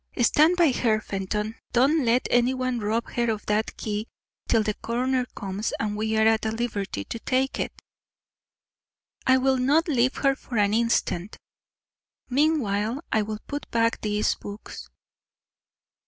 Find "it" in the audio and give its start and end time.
7.59-7.71